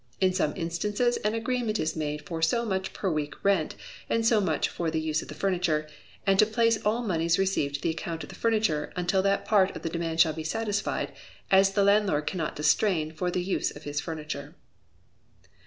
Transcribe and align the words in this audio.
In 0.19 0.33
some 0.33 0.55
instances 0.57 1.17
an 1.17 1.35
agreement 1.35 1.77
is 1.79 1.95
made 1.95 2.23
for 2.25 2.41
so 2.41 2.65
much 2.65 2.91
per 2.91 3.07
week 3.11 3.35
rent, 3.43 3.75
and 4.09 4.25
so 4.25 4.41
much 4.41 4.67
for 4.67 4.89
the 4.89 4.99
use 4.99 5.21
of 5.21 5.27
the 5.27 5.35
furniture, 5.35 5.85
and 6.25 6.39
to 6.39 6.45
place 6.47 6.79
all 6.83 7.03
moneys 7.03 7.37
received 7.37 7.75
to 7.75 7.81
the 7.81 7.91
account 7.91 8.23
of 8.23 8.29
the 8.29 8.35
furniture, 8.35 8.91
until 8.95 9.21
that 9.21 9.45
part 9.45 9.75
of 9.75 9.83
the 9.83 9.89
demand 9.89 10.19
shall 10.19 10.33
be 10.33 10.43
satisfied, 10.43 11.13
as 11.51 11.73
the 11.73 11.83
landlord 11.83 12.25
cannot 12.25 12.55
distrain 12.55 13.11
for 13.11 13.29
the 13.29 13.43
use 13.43 13.69
of 13.75 13.83
his 13.83 14.01
furniture. 14.01 14.55